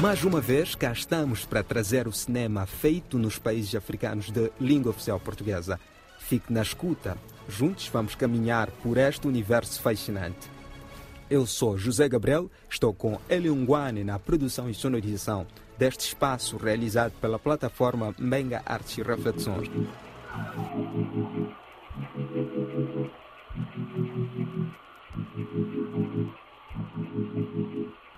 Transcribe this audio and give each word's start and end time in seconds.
Mais 0.00 0.22
uma 0.22 0.40
vez, 0.40 0.76
cá 0.76 0.92
estamos 0.92 1.44
para 1.44 1.60
trazer 1.60 2.06
o 2.06 2.12
cinema 2.12 2.66
feito 2.66 3.18
nos 3.18 3.36
países 3.36 3.74
africanos 3.74 4.30
de 4.30 4.48
língua 4.60 4.90
oficial 4.90 5.18
portuguesa. 5.18 5.80
Fique 6.20 6.52
na 6.52 6.62
escuta. 6.62 7.18
Juntos 7.48 7.88
vamos 7.88 8.14
caminhar 8.14 8.70
por 8.80 8.96
este 8.96 9.26
universo 9.26 9.82
fascinante. 9.82 10.48
Eu 11.28 11.44
sou 11.46 11.76
José 11.76 12.08
Gabriel, 12.08 12.48
estou 12.70 12.94
com 12.94 13.18
Eliunguane 13.28 14.04
na 14.04 14.20
produção 14.20 14.70
e 14.70 14.74
sonorização 14.74 15.44
deste 15.76 16.06
espaço 16.06 16.56
realizado 16.56 17.12
pela 17.20 17.38
plataforma 17.38 18.14
Menga 18.18 18.62
Artes 18.64 18.98
e 18.98 19.02
Reflexões. 19.02 19.68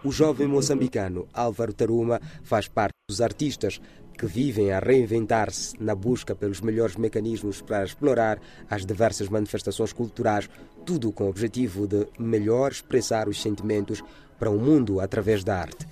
O 0.03 0.11
jovem 0.11 0.47
moçambicano 0.47 1.29
Álvaro 1.35 1.75
Taruma 1.75 2.21
faz 2.43 2.67
parte 2.67 2.95
dos 3.07 3.21
artistas 3.21 3.81
que 4.17 4.25
vivem 4.25 4.73
a 4.73 4.79
reinventar-se 4.79 5.75
na 5.79 5.95
busca 5.95 6.35
pelos 6.35 6.63
melhores 6.63 6.97
mecanismos 6.97 7.61
para 7.61 7.85
explorar 7.85 8.41
as 8.69 8.87
diversas 8.87 9.29
manifestações 9.29 9.93
culturais, 9.93 10.49
tudo 10.87 11.13
com 11.13 11.25
o 11.25 11.29
objetivo 11.29 11.87
de 11.87 12.07
melhor 12.19 12.73
expressar 12.73 13.29
os 13.29 13.43
sentimentos 13.43 14.03
para 14.39 14.51
o 14.51 14.59
mundo 14.59 15.01
através 15.01 15.45
da 15.45 15.59
arte. 15.59 15.87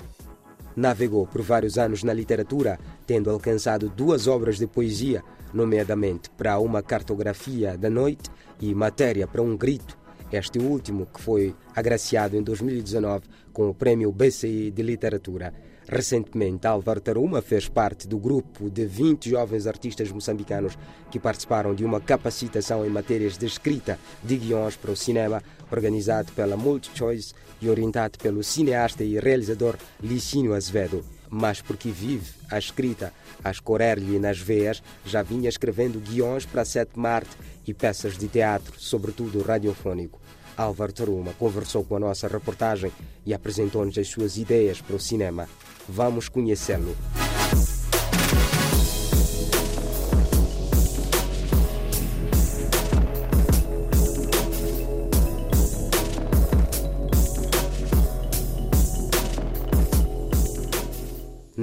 Navegou 0.74 1.26
por 1.26 1.42
vários 1.42 1.76
anos 1.76 2.02
na 2.02 2.14
literatura, 2.14 2.78
tendo 3.06 3.28
alcançado 3.28 3.90
duas 3.90 4.26
obras 4.26 4.56
de 4.56 4.66
poesia, 4.66 5.22
nomeadamente 5.52 6.30
para 6.30 6.58
uma 6.58 6.82
cartografia 6.82 7.76
da 7.76 7.90
noite 7.90 8.30
e 8.58 8.74
matéria 8.74 9.26
para 9.26 9.42
um 9.42 9.56
grito, 9.56 9.98
este 10.32 10.58
último 10.58 11.06
que 11.06 11.20
foi 11.20 11.54
agraciado 11.74 12.36
em 12.36 12.42
2019 12.42 13.26
com 13.52 13.68
o 13.68 13.74
Prémio 13.74 14.12
BCI 14.12 14.70
de 14.70 14.82
Literatura. 14.82 15.52
Recentemente, 15.88 16.66
Álvaro 16.66 17.00
Taruma 17.00 17.40
fez 17.40 17.66
parte 17.66 18.06
do 18.06 18.18
grupo 18.18 18.68
de 18.68 18.84
20 18.84 19.30
jovens 19.30 19.66
artistas 19.66 20.12
moçambicanos 20.12 20.76
que 21.10 21.18
participaram 21.18 21.74
de 21.74 21.82
uma 21.82 21.98
capacitação 21.98 22.84
em 22.84 22.90
matérias 22.90 23.38
de 23.38 23.46
escrita 23.46 23.98
de 24.22 24.36
guiões 24.36 24.76
para 24.76 24.90
o 24.90 24.96
cinema, 24.96 25.42
organizado 25.72 26.30
pela 26.32 26.58
MultiChoice 26.58 27.32
e 27.62 27.70
orientado 27.70 28.18
pelo 28.18 28.42
cineasta 28.42 29.02
e 29.02 29.18
realizador 29.18 29.76
Licínio 30.02 30.52
Azevedo. 30.52 31.17
Mas 31.30 31.60
porque 31.60 31.90
vive 31.90 32.30
a 32.50 32.58
escrita 32.58 33.12
a 33.44 33.50
escorrer-lhe 33.50 34.18
nas 34.18 34.38
veias, 34.38 34.82
já 35.04 35.22
vinha 35.22 35.48
escrevendo 35.48 36.00
guiões 36.00 36.46
para 36.46 36.64
Sete 36.64 36.98
Marte 36.98 37.36
e 37.66 37.74
peças 37.74 38.16
de 38.16 38.28
teatro, 38.28 38.74
sobretudo 38.78 39.42
radiofônico. 39.42 40.20
Álvaro 40.56 40.92
Taruma 40.92 41.32
conversou 41.34 41.84
com 41.84 41.96
a 41.96 42.00
nossa 42.00 42.26
reportagem 42.26 42.90
e 43.24 43.32
apresentou-nos 43.32 43.96
as 43.96 44.08
suas 44.08 44.36
ideias 44.36 44.80
para 44.80 44.96
o 44.96 45.00
cinema. 45.00 45.48
Vamos 45.88 46.28
conhecê-lo. 46.28 46.96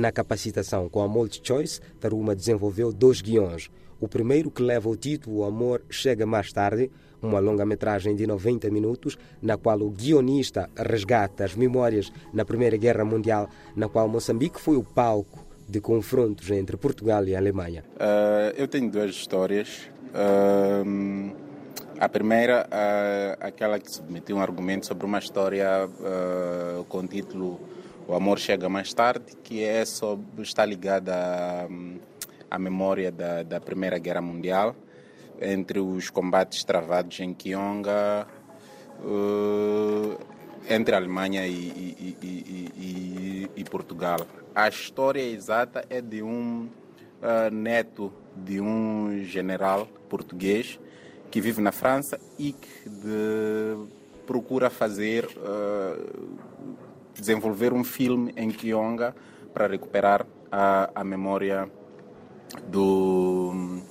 Na 0.06 0.12
capacitação 0.12 0.88
com 0.88 1.02
a 1.02 1.08
MultiChoice, 1.08 1.82
Taruma 2.00 2.36
desenvolveu 2.36 2.94
dois 2.94 3.22
guiões. 3.22 3.72
O 4.00 4.08
primeiro, 4.08 4.52
que 4.52 4.62
leva 4.62 4.88
o 4.88 4.96
título 4.96 5.38
O 5.38 5.44
Amor 5.44 5.82
Chega 5.90 6.28
Mais 6.28 6.54
Tarde, 6.54 6.92
uma 7.24 7.40
longa-metragem 7.40 8.16
de 8.16 8.28
90 8.28 8.70
minutos, 8.70 9.18
na 9.42 9.58
qual 9.58 9.82
o 9.82 9.90
guionista 9.90 10.70
resgata 10.78 11.44
as 11.44 11.56
memórias 11.56 12.12
na 12.32 12.46
Primeira 12.46 12.78
Guerra 12.78 13.04
Mundial, 13.04 13.50
na 13.76 13.90
qual 13.90 14.08
Moçambique 14.08 14.62
foi 14.62 14.78
o 14.78 14.84
palco 14.84 15.44
de 15.68 15.82
confrontos 15.82 16.52
entre 16.52 16.78
Portugal 16.78 17.26
e 17.26 17.36
Alemanha. 17.36 17.84
Uh, 17.96 18.54
eu 18.56 18.68
tenho 18.68 18.92
duas 18.92 19.10
histórias. 19.10 19.90
Uh, 20.14 21.36
a 22.00 22.08
primeira, 22.08 22.68
uh, 22.68 23.38
aquela 23.44 23.80
que 23.80 23.92
submeteu 23.92 24.38
um 24.38 24.40
argumento 24.40 24.86
sobre 24.86 25.04
uma 25.04 25.18
história 25.18 25.90
com 26.88 27.00
o 27.00 27.08
título 27.08 27.60
O 28.08 28.14
Amor 28.14 28.38
Chega 28.38 28.70
Mais 28.70 28.94
Tarde, 28.94 29.36
que 29.44 29.64
é 29.64 29.84
sobre, 29.84 30.44
está 30.44 30.64
ligada 30.64 31.14
à, 31.16 31.68
à 32.56 32.60
memória 32.60 33.12
da, 33.12 33.42
da 33.42 33.60
Primeira 33.60 33.98
Guerra 33.98 34.22
Mundial 34.22 34.76
entre 35.42 35.80
os 35.80 36.10
combates 36.10 36.64
travados 36.64 37.20
em 37.20 37.34
Kionga, 37.34 38.28
uh, 39.00 40.18
entre 40.70 40.94
a 40.96 40.98
Alemanha 40.98 41.48
e, 41.48 41.52
e, 41.52 42.18
e, 42.78 43.52
e, 43.56 43.64
Portugal. 43.64 44.20
A 44.54 44.68
história 44.68 45.22
exata 45.22 45.84
é 45.90 46.00
de 46.00 46.22
um 46.24 46.70
uh, 47.22 47.52
neto 47.52 48.14
de 48.36 48.62
um 48.62 49.24
general 49.26 49.88
português 50.08 50.80
que 51.30 51.42
vive 51.42 51.62
na 51.62 51.72
França 51.72 52.20
e 52.38 52.54
que 52.54 52.90
de, 52.90 53.78
procura 54.26 54.70
fazer, 54.70 55.26
uh, 55.26 56.55
desenvolver 57.26 57.74
um 57.74 57.84
filme 57.84 58.34
em 58.38 58.50
Kionga 58.50 59.16
para 59.54 59.68
recuperar 59.68 60.26
a, 60.52 60.90
a 60.94 61.04
memória 61.04 61.70
do 62.68 63.82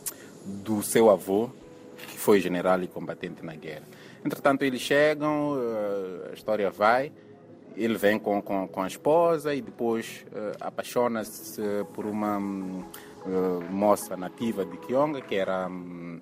do 0.44 0.82
seu 0.82 1.10
avô, 1.10 1.50
que 1.96 2.18
foi 2.18 2.38
general 2.38 2.82
e 2.82 2.86
combatente 2.86 3.44
na 3.44 3.54
guerra. 3.54 3.84
Entretanto, 4.24 4.62
eles 4.62 4.80
chegam, 4.80 5.56
eh, 5.58 6.30
a 6.30 6.34
história 6.34 6.70
vai, 6.70 7.12
ele 7.76 7.96
vem 7.96 8.18
com, 8.18 8.40
com, 8.42 8.68
com 8.68 8.82
a 8.82 8.86
esposa 8.86 9.54
e 9.54 9.60
depois 9.60 10.24
uh, 10.30 10.56
apaixona-se 10.60 11.60
por 11.92 12.06
uma 12.06 12.38
uh, 12.38 13.64
moça 13.70 14.16
nativa 14.16 14.64
de 14.64 14.76
Kionga, 14.76 15.20
que 15.20 15.34
era, 15.34 15.66
um, 15.66 16.20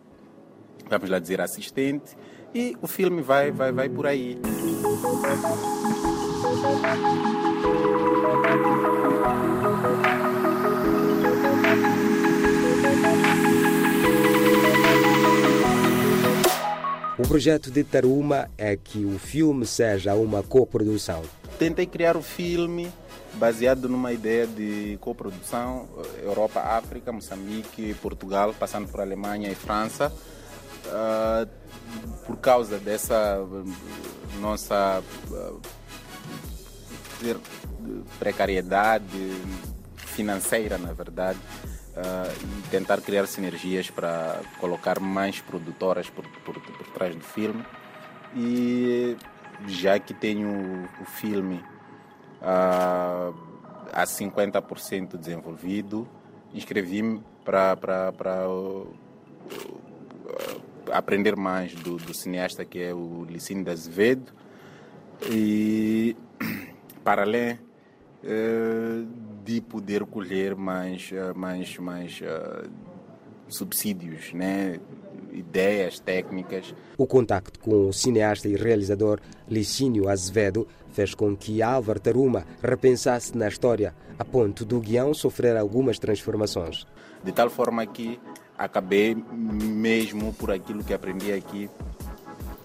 vamos 0.88 1.10
lá 1.10 1.18
dizer, 1.18 1.42
assistente, 1.42 2.16
e 2.54 2.74
o 2.80 2.86
filme 2.86 3.20
vai, 3.20 3.50
vai, 3.50 3.70
vai 3.70 3.88
por 3.88 4.06
aí. 4.06 4.40
O 17.18 17.28
projeto 17.28 17.70
de 17.70 17.82
Taruma 17.82 18.50
é 18.58 18.76
que 18.76 19.04
o 19.04 19.18
filme 19.18 19.64
seja 19.64 20.14
uma 20.14 20.42
coprodução. 20.42 21.22
Tentei 21.58 21.86
criar 21.86 22.16
o 22.18 22.22
filme 22.22 22.92
baseado 23.34 23.88
numa 23.88 24.12
ideia 24.12 24.46
de 24.46 24.98
coprodução 25.00 25.88
Europa, 26.22 26.60
África, 26.60 27.10
Moçambique, 27.12 27.94
Portugal, 27.94 28.54
passando 28.58 28.88
por 28.88 29.00
Alemanha 29.00 29.50
e 29.50 29.54
França. 29.54 30.12
Uh, 30.84 31.48
por 32.26 32.36
causa 32.38 32.76
dessa 32.78 33.38
eh, 33.40 34.38
nossa 34.40 35.02
uh, 35.30 35.60
precariedade 38.18 39.32
financeira, 39.96 40.78
na 40.78 40.92
verdade, 40.92 41.38
uh, 41.96 42.62
e 42.66 42.68
tentar 42.70 43.00
criar 43.00 43.26
sinergias 43.26 43.90
para 43.90 44.40
colocar 44.60 45.00
mais 45.00 45.40
produtoras 45.40 46.08
por, 46.10 46.26
por, 46.44 46.60
por, 46.60 46.86
trás 46.88 47.14
do 47.14 47.24
filme. 47.24 47.64
E 48.34 49.16
já 49.66 49.98
que 49.98 50.14
tenho 50.14 50.88
o 51.00 51.04
filme 51.04 51.62
uh, 52.40 53.34
a 53.92 54.04
50% 54.04 55.16
desenvolvido, 55.16 56.08
inscrevi-me 56.54 57.22
para 57.44 57.76
uh, 58.10 58.96
aprender 60.90 61.36
mais 61.36 61.74
do, 61.74 61.96
do, 61.96 62.14
cineasta 62.14 62.64
que 62.64 62.80
é 62.80 62.94
o 62.94 63.24
Licínio 63.28 63.64
da 63.64 63.72
Azevedo 63.72 64.32
e 65.30 66.16
para 67.04 67.22
além 67.22 67.54
uh, 67.54 69.06
de 69.44 69.60
poder 69.60 70.04
colher 70.06 70.54
mais, 70.54 71.10
eh, 71.12 71.32
mais, 71.34 71.76
mais 71.78 72.20
uh, 72.20 72.70
subsídios, 73.48 74.32
né? 74.32 74.78
ideias 75.32 75.98
técnicas. 75.98 76.74
O 76.96 77.06
contacto 77.06 77.58
com 77.58 77.88
o 77.88 77.92
cineasta 77.92 78.48
e 78.48 78.54
realizador 78.54 79.18
Licínio 79.48 80.08
Azevedo 80.08 80.68
fez 80.92 81.14
com 81.14 81.36
que 81.36 81.62
Álvaro 81.62 81.98
Taruma 81.98 82.44
repensasse 82.62 83.36
na 83.36 83.48
história, 83.48 83.94
a 84.18 84.24
ponto 84.24 84.64
do 84.64 84.78
guião 84.78 85.14
sofrer 85.14 85.56
algumas 85.56 85.98
transformações. 85.98 86.86
De 87.24 87.32
tal 87.32 87.48
forma 87.48 87.86
que 87.86 88.20
acabei, 88.56 89.14
mesmo 89.14 90.32
por 90.34 90.50
aquilo 90.50 90.84
que 90.84 90.92
aprendi 90.92 91.32
aqui, 91.32 91.68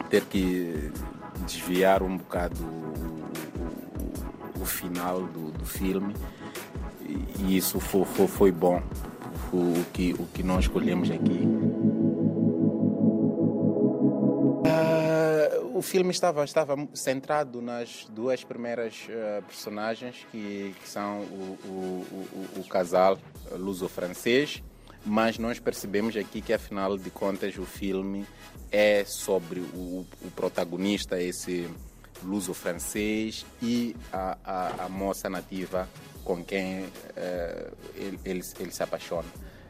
ter 0.09 0.23
que 0.25 0.91
desviar 1.45 2.03
um 2.03 2.17
bocado 2.17 2.55
o, 4.62 4.65
final 4.65 5.21
do, 5.21 5.51
do 5.51 5.65
filme. 5.65 6.13
E 7.39 7.57
isso 7.57 7.80
foi, 7.80 8.06
foi, 8.06 8.27
foi 8.27 8.51
bom, 8.51 8.81
foi 9.50 9.59
o 9.59 9.86
que, 9.94 10.13
o 10.19 10.25
que 10.27 10.44
nós 10.44 10.65
escolhemos 10.65 11.09
aqui. 11.09 11.48
Uh, 14.65 15.77
o 15.77 15.81
filme 15.81 16.12
estava, 16.12 16.44
estava 16.44 16.75
centrado 16.94 17.62
nas 17.62 18.07
duas 18.09 18.44
primeiras 18.44 19.07
uh, 19.09 19.42
personagens, 19.44 20.25
que, 20.31 20.75
que 20.81 20.89
são 20.89 21.21
o, 21.21 21.57
o, 21.65 22.06
o, 22.12 22.59
o 22.62 22.63
casal 22.68 23.18
luso-francês, 23.51 24.62
mas 25.06 25.38
nós 25.38 25.59
percebemos 25.59 26.18
aqui 26.18 26.42
que, 26.42 26.51
afinal 26.51 26.98
de 26.98 27.09
contas, 27.09 27.57
o 27.57 27.65
filme 27.65 28.25
é 28.71 29.06
sobre 29.06 29.62
o, 29.62 30.06
o 30.21 30.31
protagonista, 30.36 31.21
esse 31.21 31.69
luso-francês, 32.23 33.45
e 33.61 33.95
a, 34.11 34.37
a, 34.43 34.85
a, 34.85 34.89
moça 34.89 35.29
nativa 35.29 35.87
com 36.23 36.43
quem 36.43 36.83
uh, 36.83 37.77
ele, 37.95 38.19
ele, 38.25 38.41
ele 38.59 38.71
se 38.71 38.83
apaixona. 38.83 39.27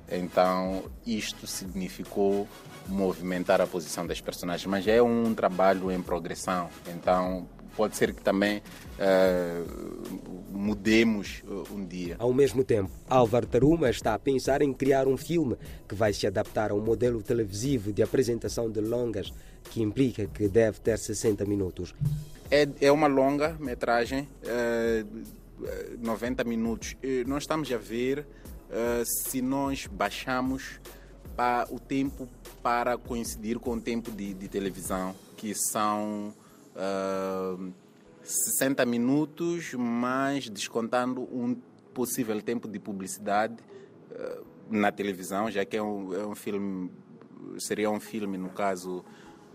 Então, 0.10 0.86
isto 1.06 1.46
significou 1.46 2.48
movimentar 2.88 3.60
a 3.60 3.68
posição 3.68 4.08
das 4.08 4.22
personagens, 4.22 4.66
mas 4.66 4.88
é 4.88 5.02
um 5.02 5.34
trabalho 5.34 5.92
em 5.92 6.02
progressão. 6.02 6.70
Então, 6.88 7.48
pode 7.78 7.96
ser 7.96 8.12
que 8.12 8.22
também 8.24 8.58
uh, 8.58 10.28
mudemos 10.52 11.44
uh, 11.48 11.64
um 11.72 11.86
dia. 11.86 12.16
Ao 12.18 12.34
mesmo 12.34 12.64
tempo, 12.64 12.90
Álvaro 13.08 13.46
Taruma 13.46 13.88
está 13.92 14.16
a 14.16 14.20
pensar 14.20 14.64
em 14.64 14.74
criar 14.74 15.08
um 15.08 15.16
filme 15.16 15.56
que 15.88 15.94
vai 15.94 16.12
se 16.12 16.26
adaptar 16.26 16.72
a 16.72 16.74
um 16.74 16.82
modelo 16.82 17.22
televisivo 17.22 17.94
de 17.94 18.02
apresentação 18.02 18.70
de 18.70 18.82
longas, 18.82 19.32
que 19.70 19.82
implica 19.82 20.26
que 20.26 20.48
deve 20.48 20.80
ter 20.80 20.98
60 20.98 21.46
minutos. 21.46 21.94
É, 22.50 22.68
é 22.82 22.92
uma 22.92 23.08
longa 23.08 23.56
metragem, 23.60 24.28
uh, 24.44 25.38
90 26.00 26.44
minutos. 26.44 26.96
Nós 27.26 27.44
estamos 27.44 27.72
a 27.72 27.78
ver 27.78 28.28
se 29.04 29.42
nós 29.42 29.88
baixamos 29.88 30.80
para 31.36 31.68
o 31.74 31.80
tempo 31.80 32.30
para 32.62 32.96
coincidir 32.96 33.58
com 33.58 33.72
o 33.72 33.82
tempo 33.82 34.12
de, 34.12 34.36
de 34.36 34.48
televisão, 34.48 35.16
que 35.36 35.56
são 35.56 36.32
uh, 36.78 37.72
ah, 37.72 37.72
60 38.24 38.86
minutos, 38.86 39.74
mas 39.74 40.50
descontando 40.50 41.22
um 41.22 41.56
possível 41.94 42.42
tempo 42.42 42.68
de 42.68 42.80
publicidade 42.80 43.56
uh, 44.12 44.46
na 44.70 44.92
televisão, 44.92 45.50
já 45.50 45.66
que 45.66 45.78
é 45.78 45.82
um, 45.82 46.14
é 46.14 46.26
um 46.26 46.36
filme, 46.36 46.92
seria 47.58 47.90
um 47.90 48.00
filme, 48.00 48.38
no 48.38 48.50
caso, 48.50 49.04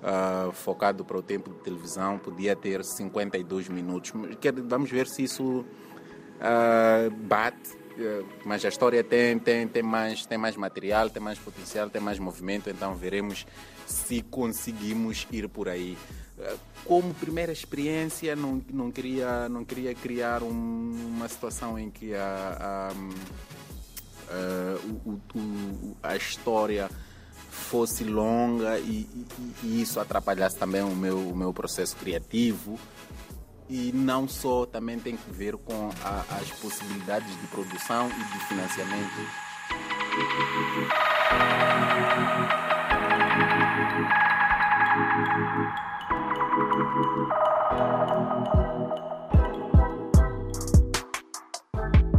Uh, 0.02 0.50
focado 0.50 1.04
para 1.04 1.16
o 1.16 1.22
tempo 1.22 1.48
de 1.48 1.58
televisão, 1.60 2.18
podia 2.18 2.56
ter 2.56 2.84
52 2.84 3.68
minutos. 3.68 4.12
Vamos 4.64 4.90
ver 4.90 5.06
se 5.06 5.22
isso 5.22 5.64
uh, 6.42 7.10
bate 7.20 7.76
mas 8.44 8.64
a 8.64 8.68
história 8.68 9.02
tem, 9.02 9.38
tem, 9.38 9.66
tem, 9.68 9.82
mais, 9.82 10.26
tem 10.26 10.38
mais 10.38 10.56
material, 10.56 11.10
tem 11.10 11.22
mais 11.22 11.38
potencial, 11.38 11.90
tem 11.90 12.00
mais 12.00 12.18
movimento, 12.18 12.70
então 12.70 12.94
veremos 12.94 13.46
se 13.86 14.22
conseguimos 14.22 15.26
ir 15.30 15.48
por 15.48 15.68
aí. 15.68 15.96
Eh, 16.38 16.56
como 16.84 17.14
primeira 17.14 17.52
experiência, 17.52 18.34
não, 18.34 18.62
não, 18.72 18.90
queria, 18.90 19.48
não 19.48 19.64
queria 19.64 19.94
criar 19.94 20.42
um, 20.42 21.12
uma 21.14 21.28
situação 21.28 21.78
em 21.78 21.90
que 21.90 22.14
a, 22.14 22.56
a, 22.60 22.88
a, 22.88 22.94
eh, 24.30 24.78
o, 25.04 25.20
o, 25.38 25.96
a 26.02 26.16
história 26.16 26.90
fosse 27.50 28.02
longa 28.02 28.78
e, 28.78 29.06
e, 29.14 29.26
e, 29.62 29.82
isso 29.82 30.00
atrapalhasse 30.00 30.56
também 30.56 30.82
o 30.82 30.96
meu, 30.96 31.18
o 31.18 31.36
meu 31.36 31.52
processo 31.52 31.94
criativo 31.96 32.78
e 33.72 33.90
não 33.90 34.28
só 34.28 34.66
também 34.66 34.98
tem 34.98 35.16
que 35.16 35.30
ver 35.30 35.56
com 35.56 35.88
a, 36.04 36.36
as 36.36 36.50
possibilidades 36.60 37.30
de 37.40 37.46
produção 37.46 38.06
e 38.10 38.24
de 38.24 38.38
financiamento. 38.44 39.16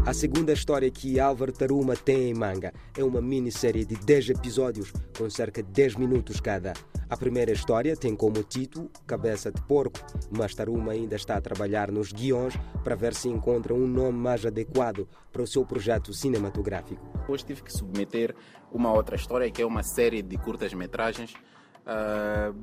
A 0.05 0.13
segunda 0.13 0.51
história 0.51 0.91
que 0.91 1.17
Álvaro 1.17 1.53
Taruma 1.53 1.95
tem 1.95 2.29
em 2.29 2.33
manga 2.33 2.73
é 2.97 3.01
uma 3.05 3.21
minissérie 3.21 3.85
de 3.85 3.95
10 3.95 4.31
episódios 4.31 4.91
com 5.17 5.29
cerca 5.29 5.63
de 5.63 5.71
10 5.71 5.95
minutos 5.95 6.41
cada. 6.41 6.73
A 7.09 7.15
primeira 7.15 7.53
história 7.53 7.95
tem 7.95 8.13
como 8.13 8.43
título 8.43 8.91
Cabeça 9.07 9.49
de 9.49 9.61
Porco, 9.61 9.97
mas 10.29 10.53
Taruma 10.53 10.91
ainda 10.91 11.15
está 11.15 11.37
a 11.37 11.41
trabalhar 11.41 11.89
nos 11.89 12.11
guiões 12.11 12.53
para 12.83 12.95
ver 12.97 13.13
se 13.13 13.29
encontra 13.29 13.73
um 13.73 13.87
nome 13.87 14.17
mais 14.17 14.45
adequado 14.45 15.07
para 15.31 15.41
o 15.41 15.47
seu 15.47 15.65
projeto 15.65 16.13
cinematográfico. 16.13 17.01
Hoje 17.25 17.45
tive 17.45 17.63
que 17.63 17.71
submeter 17.71 18.35
uma 18.73 18.91
outra 18.91 19.15
história, 19.15 19.49
que 19.49 19.61
é 19.61 19.65
uma 19.65 19.83
série 19.83 20.21
de 20.21 20.37
curtas-metragens 20.37 21.33
uh, 21.33 22.53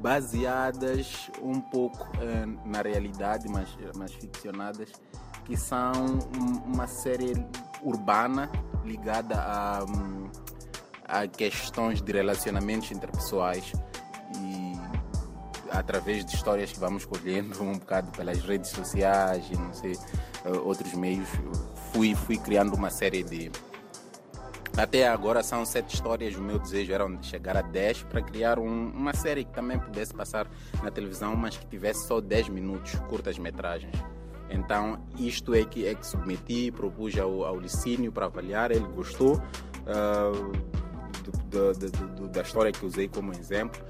baseadas 0.00 1.30
um 1.40 1.60
pouco 1.60 2.08
uh, 2.16 2.68
na 2.68 2.82
realidade, 2.82 3.48
mas, 3.48 3.68
mas 3.96 4.12
ficcionadas, 4.12 4.90
que 5.44 5.56
são 5.56 5.92
uma 6.66 6.86
série 6.86 7.34
urbana 7.82 8.50
ligada 8.84 9.36
a. 9.38 9.84
A 11.04 11.26
questões 11.26 12.00
de 12.00 12.10
relacionamentos 12.10 12.90
interpessoais 12.90 13.70
e 14.38 14.72
através 15.70 16.24
de 16.24 16.34
histórias 16.34 16.72
que 16.72 16.80
vamos 16.80 17.04
colhendo 17.04 17.62
um 17.62 17.74
bocado 17.74 18.10
pelas 18.12 18.38
redes 18.38 18.70
sociais 18.70 19.44
e 19.50 19.56
não 19.58 19.74
sei 19.74 19.92
eh, 19.92 20.50
outros 20.64 20.94
meios 20.94 21.28
fui 21.92 22.14
fui 22.14 22.38
criando 22.38 22.72
uma 22.74 22.88
série 22.88 23.22
de 23.22 23.50
até 24.76 25.06
agora 25.06 25.42
são 25.42 25.66
sete 25.66 25.94
histórias. 25.94 26.34
O 26.34 26.40
meu 26.40 26.58
desejo 26.58 26.92
era 26.92 27.06
chegar 27.22 27.56
a 27.56 27.62
dez 27.62 28.02
para 28.02 28.22
criar 28.22 28.58
um, 28.58 28.88
uma 28.90 29.12
série 29.12 29.44
que 29.44 29.52
também 29.52 29.78
pudesse 29.78 30.14
passar 30.14 30.50
na 30.82 30.90
televisão, 30.90 31.36
mas 31.36 31.56
que 31.56 31.66
tivesse 31.66 32.06
só 32.06 32.20
dez 32.20 32.48
minutos, 32.48 32.94
curtas 33.08 33.38
metragens. 33.38 33.94
Então, 34.52 35.02
isto 35.18 35.54
é 35.54 35.64
que, 35.64 35.86
é 35.86 35.94
que 35.94 36.06
submeti, 36.06 36.70
propus 36.70 37.18
ao, 37.18 37.44
ao 37.44 37.58
Licínio 37.58 38.12
para 38.12 38.26
avaliar, 38.26 38.70
ele 38.70 38.86
gostou. 38.94 39.42
Uh, 39.82 40.82
do, 41.22 41.72
do, 41.72 42.06
do, 42.16 42.28
da 42.28 42.42
história 42.42 42.72
que 42.72 42.84
usei 42.84 43.08
como 43.08 43.32
exemplo. 43.32 43.80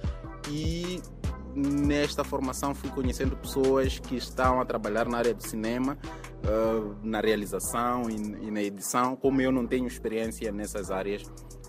E 0.50 1.00
nesta 1.54 2.24
formação 2.24 2.74
fui 2.74 2.90
conhecendo 2.90 3.36
pessoas 3.36 3.98
que 3.98 4.16
estão 4.16 4.60
a 4.60 4.64
trabalhar 4.64 5.08
na 5.08 5.18
área 5.18 5.34
do 5.34 5.42
cinema, 5.42 5.98
uh, 6.44 6.96
na 7.02 7.20
realização 7.20 8.10
e, 8.10 8.14
e, 8.46 8.50
na 8.50 8.62
edição. 8.62 9.16
Como 9.16 9.40
eu 9.40 9.52
não 9.52 9.66
tenho 9.66 9.86
experiência 9.86 10.50
nessas 10.50 10.90
áreas, 10.90 11.22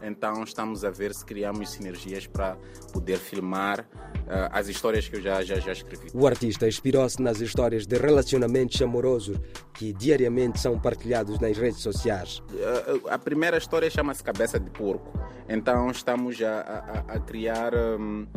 então 0.04 0.44
estamos 0.44 0.84
a 0.84 0.90
ver 0.90 1.14
se 1.14 1.26
criamos 1.26 1.70
sinergias 1.72 2.28
para 2.28 2.58
poder 2.92 3.18
filmar 3.18 3.82
uh, 3.82 4.50
as 4.52 4.68
histórias 4.68 5.08
que 5.08 5.16
eu 5.16 5.22
já, 5.22 5.42
já, 5.44 5.56
já 5.56 5.72
escrevi. 5.72 6.10
O 6.14 6.28
artista 6.28 6.68
inspirou-se 6.68 7.22
nas 7.22 7.40
histórias 7.40 7.86
de 7.86 7.98
relacionamentos 7.98 8.82
amorosos 8.82 9.40
que 9.74 9.94
diariamente 9.94 10.60
são 10.60 10.80
partilhados 10.80 11.40
nas 11.40 11.58
redes 11.58 11.80
sociais. 11.80 12.40
Uh, 12.40 13.10
a 13.10 13.18
primeira 13.18 13.58
história 13.58 13.90
chama-se 13.90 14.24
Cabeça 14.24 14.60
de 14.60 14.70
Porco. 14.70 15.18
Então 15.48 15.90
estamos 15.90 16.42
a, 16.42 16.60
a, 17.08 17.16
a 17.16 17.20
criar. 17.20 17.74
Um, 17.74 18.28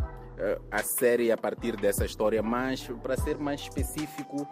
a 0.70 0.82
série 0.82 1.32
a 1.32 1.36
partir 1.36 1.76
dessa 1.76 2.04
história, 2.04 2.42
mas 2.42 2.86
para 3.02 3.16
ser 3.16 3.38
mais 3.38 3.62
específico, 3.62 4.46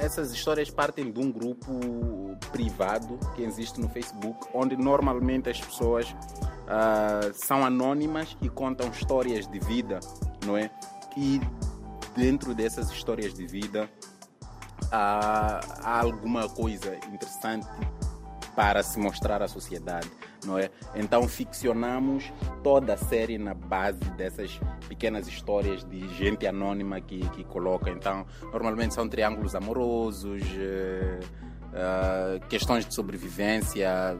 essas 0.00 0.32
histórias 0.32 0.70
partem 0.70 1.12
de 1.12 1.20
um 1.20 1.30
grupo 1.30 2.36
privado 2.50 3.18
que 3.34 3.42
existe 3.42 3.80
no 3.80 3.88
Facebook, 3.88 4.48
onde 4.54 4.76
normalmente 4.76 5.50
as 5.50 5.60
pessoas 5.60 6.10
uh, 6.10 7.32
são 7.34 7.64
anônimas 7.64 8.36
e 8.40 8.48
contam 8.48 8.88
histórias 8.88 9.46
de 9.46 9.58
vida, 9.60 10.00
não 10.44 10.56
é? 10.56 10.70
E 11.16 11.40
dentro 12.16 12.54
dessas 12.54 12.90
histórias 12.90 13.34
de 13.34 13.46
vida 13.46 13.90
há, 14.90 15.60
há 15.82 16.00
alguma 16.00 16.48
coisa 16.48 16.96
interessante 17.12 17.68
para 18.56 18.82
se 18.82 18.98
mostrar 18.98 19.42
à 19.42 19.48
sociedade 19.48 20.10
não 20.44 20.58
é? 20.58 20.70
Então 20.94 21.26
ficcionamos 21.28 22.32
toda 22.62 22.94
a 22.94 22.96
série 22.96 23.38
na 23.38 23.54
base 23.54 24.00
dessas 24.16 24.58
pequenas 24.88 25.26
histórias 25.28 25.84
de 25.84 26.08
gente 26.14 26.46
anônima 26.46 27.00
que, 27.00 27.20
que 27.30 27.44
coloca. 27.44 27.90
Então, 27.90 28.26
normalmente 28.52 28.94
são 28.94 29.08
triângulos 29.08 29.54
amorosos, 29.54 30.42
uh, 30.42 31.20
uh, 31.70 32.46
questões 32.48 32.86
de 32.86 32.94
sobrevivência 32.94 34.16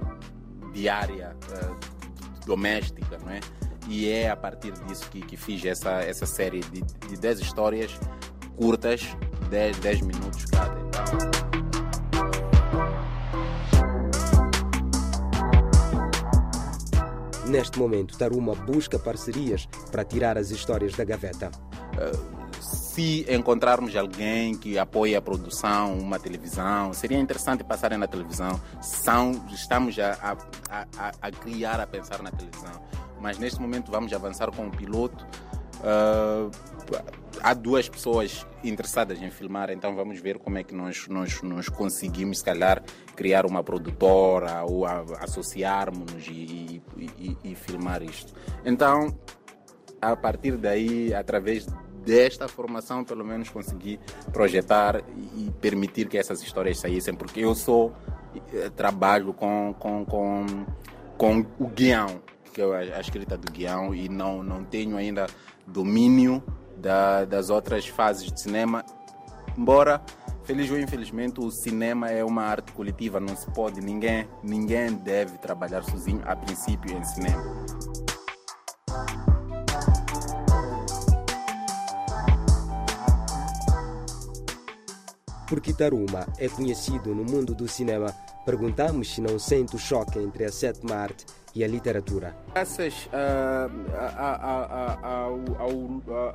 diária, 0.73 1.37
uh, 1.51 2.47
doméstica, 2.47 3.19
não 3.19 3.31
é? 3.31 3.41
E 3.89 4.09
é 4.09 4.31
a 4.31 4.37
partir 4.37 4.73
disso 4.87 5.11
que, 5.11 5.21
que 5.21 5.37
fiz 5.37 5.65
essa, 5.65 6.03
essa 6.03 6.27
série 6.27 6.61
de, 6.61 6.83
de 7.09 7.17
10 7.17 7.41
histórias 7.41 7.99
curtas, 8.57 9.17
10, 9.49 9.79
10 9.79 10.01
minutos 10.03 10.45
cada. 10.45 10.79
Então, 10.79 11.50
Neste 17.51 17.81
momento, 17.81 18.17
Taruma 18.17 18.55
busca 18.55 18.97
parcerias 18.97 19.67
para 19.91 20.05
tirar 20.05 20.39
as 20.39 20.53
histórias 20.53 20.95
da 20.95 21.03
gaveta. 21.03 21.51
Se 22.61 23.27
encontrarmos 23.29 23.97
alguém 23.97 24.55
que 24.55 24.79
apoie 24.79 25.17
a 25.17 25.21
produção, 25.21 25.99
uma 25.99 26.21
televisão, 26.21 26.93
seria 26.93 27.19
interessante 27.19 27.65
passarem 27.65 27.99
na 27.99 28.07
televisão. 28.07 28.61
São, 28.81 29.33
estamos 29.53 29.99
a, 29.99 30.37
a, 30.71 30.87
a, 30.97 31.13
a 31.21 31.31
criar, 31.33 31.81
a 31.81 31.87
pensar 31.89 32.23
na 32.23 32.31
televisão. 32.31 32.81
Mas 33.21 33.37
neste 33.37 33.61
momento 33.61 33.91
vamos 33.91 34.13
avançar 34.13 34.53
com 34.53 34.69
o 34.69 34.71
piloto 34.71 35.27
Uh, 35.81 36.51
há 37.43 37.55
duas 37.55 37.89
pessoas 37.89 38.47
interessadas 38.63 39.21
em 39.23 39.31
filmar, 39.31 39.71
então 39.71 39.95
vamos 39.95 40.21
ver 40.21 40.39
como 40.39 40.59
é 40.59 40.63
que 40.63 40.75
nós, 40.75 41.09
nós, 41.09 41.41
nós 41.43 41.69
conseguimos, 41.71 42.39
se 42.39 42.45
calhar, 42.45 42.83
criar 43.17 43.47
uma 43.47 43.65
produtora 43.65 44.63
ou 44.65 44.85
associarmos-nos 44.85 46.27
e, 46.27 46.70
e, 47.19 47.37
e, 47.45 47.55
filmar 47.55 48.03
isto. 48.03 48.33
Então, 48.65 49.17
a 50.01 50.17
partir 50.17 50.57
daí, 50.57 51.15
através 51.15 51.67
desta 52.05 52.49
formação, 52.49 53.05
pelo 53.05 53.25
menos 53.25 53.49
consegui 53.49 54.01
projetar 54.33 55.03
e 55.37 55.51
permitir 55.61 56.09
que 56.09 56.19
essas 56.19 56.43
histórias 56.43 56.79
saíssem, 56.79 57.15
porque 57.15 57.41
eu 57.41 57.55
sou, 57.55 57.93
eh, 58.53 58.71
trabalho 58.71 59.33
com, 59.33 59.75
com, 59.79 60.05
com, 60.05 60.47
com 61.17 61.47
o 61.59 61.67
guião, 61.67 62.21
que 62.53 62.63
é 62.63 62.95
a 62.95 63.01
escrita 63.01 63.37
do 63.37 63.51
guião, 63.51 63.95
e 63.95 64.09
não, 64.09 64.43
não 64.43 64.65
tenho 64.65 64.97
ainda 64.97 65.27
domínio 65.67 66.43
da, 66.77 67.25
das 67.25 67.51
outras 67.51 67.87
fases 67.87 68.31
de 68.33 68.41
cinema, 68.41 68.85
embora 69.57 70.03
feliz 70.51 70.69
ou 70.69 70.81
infelizmente 70.81 71.39
o 71.39 71.49
cinema 71.49 72.11
é 72.11 72.25
uma 72.25 72.43
arte 72.43 72.73
coletiva, 72.73 73.21
não 73.21 73.37
se 73.37 73.49
pode, 73.53 73.81
ninguém, 73.81 74.29
ninguém 74.43 74.93
deve 74.95 75.39
trabalhar 75.39 75.85
sozinho 75.85 76.21
a 76.25 76.35
princípio 76.35 76.93
em 76.93 77.05
cinema. 77.05 77.41
Porque 85.49 85.73
Taruma 85.73 86.27
é 86.37 86.49
conhecido 86.49 87.15
no 87.15 87.23
mundo 87.23 87.55
do 87.55 87.69
cinema, 87.69 88.13
perguntamos 88.45 89.15
se 89.15 89.21
não 89.21 89.39
sente 89.39 89.77
o 89.77 89.79
choque 89.79 90.19
entre 90.19 90.47
a 90.47 90.51
sétima 90.51 90.97
arte 90.97 91.27
e 91.55 91.63
a 91.63 91.69
literatura. 91.69 92.37
Graças 92.53 93.07
uh, 93.07 93.11
a, 93.97 94.31
a, 94.31 94.95
a, 94.95 95.15
ao, 95.15 95.39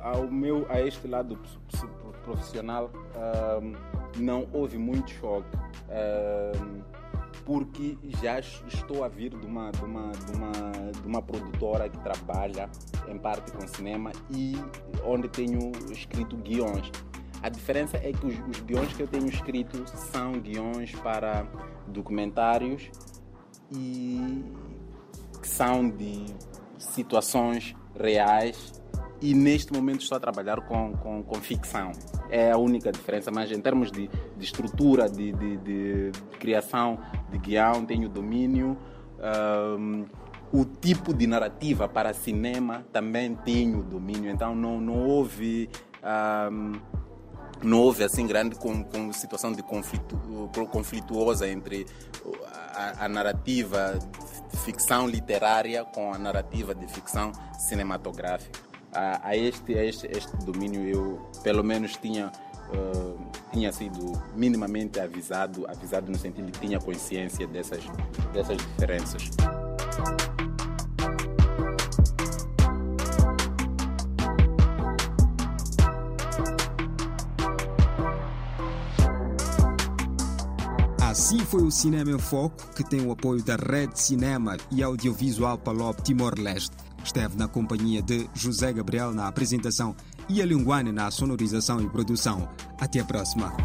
ao, 0.02 0.30
meu, 0.30 0.64
a 0.70 0.80
este 0.80 1.06
lado 1.06 1.38
profissional, 2.26 2.90
uh, 3.14 4.05
não 4.18 4.48
houve 4.52 4.78
muito 4.78 5.10
choque. 5.10 5.56
Uh, 5.56 6.84
porque 7.44 7.96
já 8.20 8.40
estou 8.40 9.04
a 9.04 9.08
vir 9.08 9.30
de 9.30 9.46
uma, 9.46 9.70
de, 9.70 9.84
uma, 9.84 10.10
de, 10.10 10.32
uma, 10.32 10.52
de 11.00 11.06
uma 11.06 11.22
produtora 11.22 11.88
que 11.88 11.98
trabalha 11.98 12.68
em 13.06 13.16
parte 13.16 13.52
com 13.52 13.66
cinema 13.68 14.10
e 14.30 14.56
onde 15.04 15.28
tenho 15.28 15.70
escrito 15.92 16.36
guiões. 16.36 16.90
A 17.42 17.48
diferença 17.48 17.96
é 17.98 18.12
que 18.12 18.26
os, 18.26 18.34
os 18.48 18.60
guiões 18.60 18.92
que 18.92 19.02
eu 19.02 19.06
tenho 19.06 19.28
escrito 19.28 19.84
são 19.86 20.32
guiões 20.32 20.92
para 20.96 21.46
documentários 21.86 22.90
e 23.72 24.44
são 25.42 25.88
de 25.88 26.26
situações 26.78 27.76
reais 27.98 28.82
e 29.20 29.34
neste 29.34 29.72
momento 29.72 30.02
estou 30.02 30.16
a 30.16 30.20
trabalhar 30.20 30.60
com, 30.62 30.94
com, 30.94 31.22
com 31.22 31.34
ficção. 31.36 31.92
É 32.30 32.50
a 32.50 32.56
única 32.56 32.90
diferença, 32.90 33.30
mas 33.30 33.50
em 33.50 33.60
termos 33.60 33.90
de, 33.90 34.08
de 34.08 34.44
estrutura, 34.44 35.08
de, 35.08 35.32
de, 35.32 35.56
de, 35.58 36.12
criação 36.38 36.98
de 37.30 37.38
guião, 37.38 37.84
tenho 37.84 38.08
domínio. 38.08 38.76
Um, 39.78 40.04
o 40.52 40.64
tipo 40.64 41.12
de 41.12 41.26
narrativa 41.26 41.88
para 41.88 42.12
cinema 42.12 42.84
também 42.92 43.34
tenho 43.34 43.82
domínio, 43.82 44.30
então 44.30 44.54
não, 44.54 44.80
não 44.80 45.06
houve. 45.06 45.68
Um, 46.50 46.72
não 47.62 47.80
houve 47.80 48.04
assim 48.04 48.26
grande 48.26 48.54
com, 48.54 48.84
com 48.84 49.10
situação 49.14 49.50
de 49.50 49.62
conflito, 49.62 50.14
conflituosa 50.70 51.48
entre 51.48 51.86
a, 52.74 53.06
a 53.06 53.08
narrativa 53.08 53.98
de 54.50 54.58
ficção 54.58 55.08
literária 55.08 55.82
com 55.84 56.12
a 56.12 56.18
narrativa 56.18 56.74
de 56.74 56.86
ficção 56.86 57.32
cinematográfica. 57.58 58.65
A, 58.96 59.28
a 59.28 59.36
este, 59.36 59.74
a 59.74 59.84
este, 59.84 60.06
este 60.06 60.34
domínio 60.38 60.80
eu, 60.88 61.30
pelo 61.42 61.62
menos, 61.62 61.98
tinha, 61.98 62.32
uh, 62.72 63.18
tinha 63.52 63.70
sido 63.70 64.12
minimamente 64.34 64.98
avisado, 64.98 65.66
avisado 65.68 66.10
no 66.10 66.16
sentido 66.16 66.46
de 66.46 66.52
que 66.52 66.66
tinha 66.66 66.80
consciência 66.80 67.46
dessas, 67.46 67.84
dessas 68.32 68.56
diferenças. 68.56 69.30
Assim 81.02 81.38
foi 81.40 81.64
o 81.64 81.70
Cinema 81.70 82.12
em 82.12 82.18
Foco, 82.18 82.66
que 82.74 82.82
tem 82.82 83.06
o 83.06 83.12
apoio 83.12 83.42
da 83.42 83.56
Rede 83.56 84.00
Cinema 84.00 84.56
e 84.70 84.82
Audiovisual 84.82 85.58
Palop 85.58 86.00
Timor-Leste. 86.00 86.85
Esteve 87.06 87.36
na 87.36 87.46
companhia 87.46 88.02
de 88.02 88.28
José 88.34 88.72
Gabriel 88.72 89.12
na 89.12 89.28
apresentação 89.28 89.94
e 90.28 90.42
a 90.42 90.44
Linguane 90.44 90.90
na 90.90 91.08
sonorização 91.08 91.80
e 91.80 91.88
produção. 91.88 92.48
Até 92.80 92.98
a 92.98 93.04
próxima. 93.04 93.56